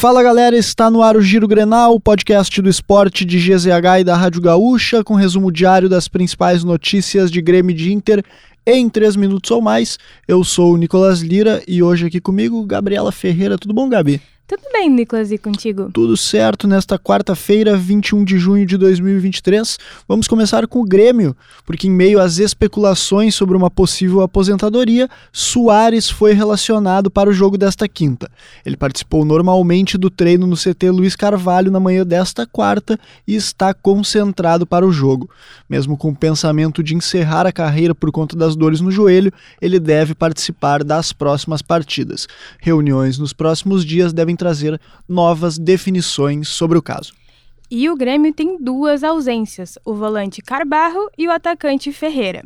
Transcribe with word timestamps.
Fala 0.00 0.22
galera, 0.22 0.56
está 0.56 0.88
no 0.88 1.02
ar 1.02 1.16
o 1.16 1.20
Giro 1.20 1.48
Grenal, 1.48 1.92
o 1.92 1.98
podcast 1.98 2.62
do 2.62 2.68
esporte 2.68 3.24
de 3.24 3.36
GZH 3.36 3.98
e 3.98 4.04
da 4.04 4.16
Rádio 4.16 4.40
Gaúcha, 4.40 5.02
com 5.02 5.16
resumo 5.16 5.50
diário 5.50 5.88
das 5.88 6.06
principais 6.06 6.62
notícias 6.62 7.32
de 7.32 7.42
Grêmio 7.42 7.74
de 7.74 7.92
Inter 7.92 8.24
em 8.64 8.88
3 8.88 9.16
minutos 9.16 9.50
ou 9.50 9.60
mais. 9.60 9.98
Eu 10.28 10.44
sou 10.44 10.74
o 10.74 10.76
Nicolas 10.76 11.18
Lira 11.18 11.64
e 11.66 11.82
hoje 11.82 12.06
aqui 12.06 12.20
comigo, 12.20 12.64
Gabriela 12.64 13.10
Ferreira. 13.10 13.58
Tudo 13.58 13.74
bom, 13.74 13.88
Gabi? 13.88 14.22
Tudo 14.48 14.62
bem, 14.72 14.88
Nicolas, 14.88 15.30
e 15.30 15.36
contigo? 15.36 15.90
Tudo 15.92 16.16
certo 16.16 16.66
nesta 16.66 16.98
quarta-feira, 16.98 17.76
21 17.76 18.24
de 18.24 18.38
junho 18.38 18.64
de 18.64 18.78
2023. 18.78 19.78
Vamos 20.08 20.26
começar 20.26 20.66
com 20.66 20.80
o 20.80 20.86
Grêmio, 20.86 21.36
porque 21.66 21.86
em 21.86 21.90
meio 21.90 22.18
às 22.18 22.38
especulações 22.38 23.34
sobre 23.34 23.54
uma 23.54 23.70
possível 23.70 24.22
aposentadoria, 24.22 25.06
Soares 25.30 26.08
foi 26.08 26.32
relacionado 26.32 27.10
para 27.10 27.28
o 27.28 27.32
jogo 27.34 27.58
desta 27.58 27.86
quinta. 27.86 28.30
Ele 28.64 28.74
participou 28.74 29.22
normalmente 29.22 29.98
do 29.98 30.08
treino 30.08 30.46
no 30.46 30.56
CT 30.56 30.92
Luiz 30.92 31.14
Carvalho 31.14 31.70
na 31.70 31.78
manhã 31.78 32.02
desta 32.02 32.46
quarta 32.46 32.98
e 33.26 33.34
está 33.34 33.74
concentrado 33.74 34.66
para 34.66 34.86
o 34.86 34.90
jogo. 34.90 35.28
Mesmo 35.68 35.94
com 35.94 36.08
o 36.08 36.16
pensamento 36.16 36.82
de 36.82 36.94
encerrar 36.94 37.46
a 37.46 37.52
carreira 37.52 37.94
por 37.94 38.10
conta 38.10 38.34
das 38.34 38.56
dores 38.56 38.80
no 38.80 38.90
joelho, 38.90 39.30
ele 39.60 39.78
deve 39.78 40.14
participar 40.14 40.82
das 40.82 41.12
próximas 41.12 41.60
partidas. 41.60 42.26
Reuniões 42.58 43.18
nos 43.18 43.34
próximos 43.34 43.84
dias 43.84 44.10
devem 44.10 44.37
trazer 44.38 44.80
novas 45.08 45.58
definições 45.58 46.48
sobre 46.48 46.78
o 46.78 46.82
caso. 46.82 47.12
E 47.70 47.90
o 47.90 47.96
Grêmio 47.96 48.32
tem 48.32 48.56
duas 48.58 49.04
ausências, 49.04 49.78
o 49.84 49.92
volante 49.92 50.40
Carbarro 50.40 51.10
e 51.18 51.28
o 51.28 51.30
atacante 51.30 51.92
Ferreira. 51.92 52.42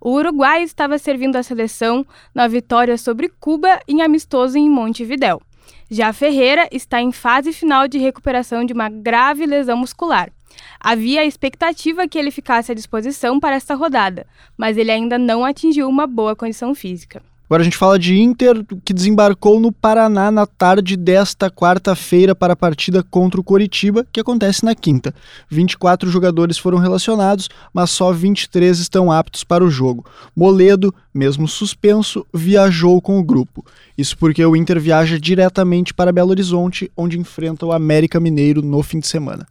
O 0.00 0.12
Uruguai 0.12 0.62
estava 0.62 0.96
servindo 0.96 1.36
a 1.36 1.42
seleção 1.42 2.06
na 2.34 2.48
vitória 2.48 2.96
sobre 2.96 3.28
Cuba 3.38 3.80
em 3.86 4.00
amistoso 4.00 4.56
em 4.56 4.70
Montevidéu. 4.70 5.42
Já 5.90 6.10
Ferreira 6.14 6.66
está 6.72 7.02
em 7.02 7.12
fase 7.12 7.52
final 7.52 7.86
de 7.86 7.98
recuperação 7.98 8.64
de 8.64 8.72
uma 8.72 8.88
grave 8.88 9.44
lesão 9.44 9.76
muscular. 9.76 10.32
Havia 10.80 11.20
a 11.20 11.26
expectativa 11.26 12.08
que 12.08 12.18
ele 12.18 12.30
ficasse 12.30 12.72
à 12.72 12.74
disposição 12.74 13.38
para 13.38 13.56
esta 13.56 13.74
rodada, 13.74 14.26
mas 14.56 14.78
ele 14.78 14.90
ainda 14.90 15.18
não 15.18 15.44
atingiu 15.44 15.86
uma 15.86 16.06
boa 16.06 16.34
condição 16.34 16.74
física. 16.74 17.22
Agora 17.52 17.60
a 17.60 17.64
gente 17.64 17.76
fala 17.76 17.98
de 17.98 18.18
Inter, 18.18 18.64
que 18.82 18.94
desembarcou 18.94 19.60
no 19.60 19.70
Paraná 19.70 20.30
na 20.30 20.46
tarde 20.46 20.96
desta 20.96 21.50
quarta-feira 21.50 22.34
para 22.34 22.54
a 22.54 22.56
partida 22.56 23.02
contra 23.02 23.38
o 23.38 23.44
Coritiba, 23.44 24.06
que 24.10 24.18
acontece 24.18 24.64
na 24.64 24.74
quinta. 24.74 25.14
24 25.50 26.08
jogadores 26.08 26.56
foram 26.56 26.78
relacionados, 26.78 27.50
mas 27.70 27.90
só 27.90 28.10
23 28.10 28.78
estão 28.78 29.12
aptos 29.12 29.44
para 29.44 29.62
o 29.62 29.68
jogo. 29.68 30.06
Moledo, 30.34 30.94
mesmo 31.12 31.46
suspenso, 31.46 32.26
viajou 32.32 33.02
com 33.02 33.18
o 33.18 33.22
grupo. 33.22 33.62
Isso 33.98 34.16
porque 34.16 34.42
o 34.42 34.56
Inter 34.56 34.80
viaja 34.80 35.20
diretamente 35.20 35.92
para 35.92 36.10
Belo 36.10 36.30
Horizonte, 36.30 36.90
onde 36.96 37.18
enfrenta 37.18 37.66
o 37.66 37.72
América 37.72 38.18
Mineiro 38.18 38.62
no 38.62 38.82
fim 38.82 38.98
de 38.98 39.08
semana. 39.08 39.46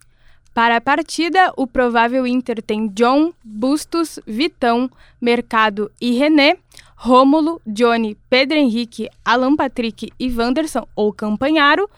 Para 0.53 0.75
a 0.75 0.81
partida, 0.81 1.53
o 1.55 1.65
provável 1.65 2.27
Inter 2.27 2.61
tem 2.61 2.87
John, 2.89 3.31
Bustos, 3.41 4.19
Vitão, 4.27 4.91
Mercado 5.21 5.89
e 5.99 6.11
René. 6.17 6.57
Rômulo, 7.03 7.59
Johnny, 7.65 8.15
Pedro 8.29 8.59
Henrique, 8.59 9.09
Alan 9.25 9.55
Patrick 9.55 10.13
e 10.19 10.31
Wanderson 10.31 10.85
ou 10.95 11.11
Campanharo 11.11 11.89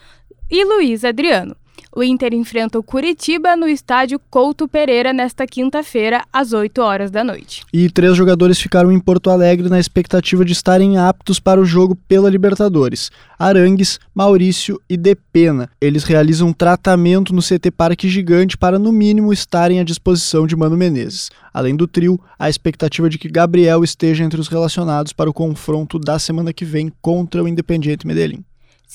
e 0.49 0.63
Luiz 0.63 1.03
Adriano. 1.03 1.57
O 1.95 2.03
Inter 2.03 2.33
enfrenta 2.33 2.79
o 2.79 2.83
Curitiba 2.83 3.55
no 3.55 3.67
estádio 3.67 4.19
Couto 4.29 4.67
Pereira 4.67 5.13
nesta 5.13 5.45
quinta-feira, 5.45 6.23
às 6.33 6.51
8 6.51 6.81
horas 6.81 7.11
da 7.11 7.23
noite. 7.23 7.61
E 7.71 7.87
três 7.87 8.17
jogadores 8.17 8.59
ficaram 8.59 8.91
em 8.91 8.99
Porto 8.99 9.29
Alegre 9.29 9.69
na 9.69 9.79
expectativa 9.79 10.43
de 10.43 10.53
estarem 10.53 10.97
aptos 10.97 11.39
para 11.39 11.61
o 11.61 11.65
jogo 11.65 11.95
pela 12.07 12.31
Libertadores: 12.31 13.11
Arangues, 13.37 13.99
Maurício 14.13 14.81
e 14.89 14.97
Depena. 14.97 15.69
Eles 15.79 16.03
realizam 16.03 16.47
um 16.47 16.53
tratamento 16.53 17.31
no 17.31 17.41
CT 17.41 17.69
Parque 17.69 18.09
Gigante 18.09 18.57
para, 18.57 18.79
no 18.79 18.91
mínimo, 18.91 19.31
estarem 19.31 19.79
à 19.79 19.83
disposição 19.83 20.47
de 20.47 20.55
Mano 20.55 20.75
Menezes. 20.75 21.29
Além 21.53 21.75
do 21.75 21.87
trio, 21.87 22.19
a 22.39 22.49
expectativa 22.49 23.07
de 23.07 23.19
que 23.19 23.29
Gabriel 23.29 23.83
esteja 23.83 24.23
entre 24.23 24.41
os 24.41 24.47
relacionados 24.47 25.13
para 25.13 25.29
o 25.29 25.33
confronto 25.33 25.99
da 25.99 26.17
semana 26.17 26.51
que 26.51 26.65
vem 26.65 26.91
contra 27.01 27.43
o 27.43 27.47
Independiente 27.47 28.07
Medellín. 28.07 28.43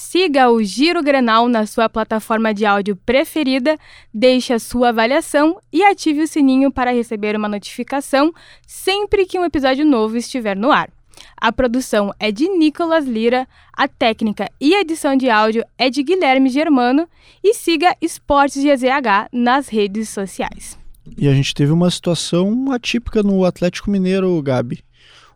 Siga 0.00 0.48
o 0.48 0.62
Giro 0.62 1.03
Grenal 1.03 1.48
na 1.48 1.66
sua 1.66 1.88
plataforma 1.88 2.54
de 2.54 2.64
áudio 2.64 2.94
preferida, 2.94 3.76
deixe 4.14 4.53
a 4.53 4.59
sua 4.60 4.91
avaliação 4.91 5.60
e 5.72 5.82
ative 5.82 6.22
o 6.22 6.26
sininho 6.28 6.70
para 6.70 6.92
receber 6.92 7.34
uma 7.34 7.48
notificação 7.48 8.32
sempre 8.64 9.26
que 9.26 9.36
um 9.41 9.44
episódio 9.44 9.84
novo 9.84 10.16
estiver 10.16 10.56
no 10.56 10.70
ar. 10.70 10.88
A 11.36 11.50
produção 11.50 12.14
é 12.20 12.31
de 12.31 12.48
Nicolas 12.48 13.06
Lira, 13.06 13.44
a 13.72 13.88
técnica 13.88 14.48
e 14.60 14.72
edição 14.72 15.16
de 15.16 15.28
áudio 15.28 15.64
é 15.76 15.91
de 15.91 16.04
Guilherme 16.04 16.48
Germano 16.48 17.09
e 17.42 17.53
siga 17.53 17.97
Esportes 18.00 18.62
GZH 18.62 19.28
nas 19.32 19.66
redes 19.66 20.10
sociais. 20.10 20.78
E 21.16 21.26
a 21.26 21.34
gente 21.34 21.53
teve 21.53 21.72
uma 21.72 21.91
situação 21.91 22.70
atípica 22.70 23.20
no 23.20 23.44
Atlético 23.44 23.91
Mineiro, 23.91 24.41
Gabi. 24.42 24.78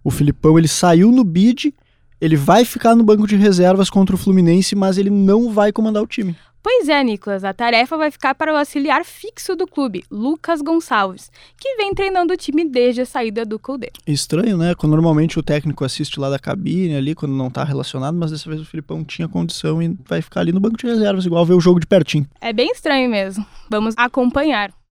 O 0.04 0.10
Filipão 0.10 0.56
ele 0.56 0.68
saiu 0.68 1.10
no 1.10 1.24
bid 1.24 1.74
ele 2.22 2.36
vai 2.36 2.64
ficar 2.64 2.94
no 2.94 3.02
banco 3.02 3.26
de 3.26 3.34
reservas 3.34 3.90
contra 3.90 4.14
o 4.14 4.18
Fluminense, 4.18 4.76
mas 4.76 4.96
ele 4.96 5.10
não 5.10 5.50
vai 5.50 5.72
comandar 5.72 6.00
o 6.00 6.06
time. 6.06 6.36
Pois 6.62 6.88
é, 6.88 7.02
Nicolas, 7.02 7.42
a 7.42 7.52
tarefa 7.52 7.96
vai 7.96 8.12
ficar 8.12 8.36
para 8.36 8.54
o 8.54 8.56
auxiliar 8.56 9.04
fixo 9.04 9.56
do 9.56 9.66
clube, 9.66 10.04
Lucas 10.08 10.62
Gonçalves, 10.62 11.28
que 11.58 11.74
vem 11.74 11.92
treinando 11.92 12.32
o 12.32 12.36
time 12.36 12.64
desde 12.64 13.00
a 13.00 13.06
saída 13.06 13.44
do 13.44 13.58
Colde. 13.58 13.90
Estranho, 14.06 14.56
né? 14.56 14.72
Quando 14.76 14.92
normalmente 14.92 15.36
o 15.36 15.42
técnico 15.42 15.84
assiste 15.84 16.20
lá 16.20 16.30
da 16.30 16.38
cabine 16.38 16.94
ali, 16.94 17.16
quando 17.16 17.32
não 17.32 17.48
está 17.48 17.64
relacionado, 17.64 18.16
mas 18.16 18.30
dessa 18.30 18.48
vez 18.48 18.62
o 18.62 18.64
Filipão 18.64 19.02
tinha 19.02 19.26
condição 19.26 19.82
e 19.82 19.98
vai 20.06 20.22
ficar 20.22 20.42
ali 20.42 20.52
no 20.52 20.60
banco 20.60 20.76
de 20.76 20.86
reservas, 20.86 21.26
igual 21.26 21.44
ver 21.44 21.54
o 21.54 21.60
jogo 21.60 21.80
de 21.80 21.88
pertinho. 21.88 22.24
É 22.40 22.52
bem 22.52 22.70
estranho 22.70 23.10
mesmo. 23.10 23.44
Vamos 23.68 23.94
acompanhar. 23.96 24.72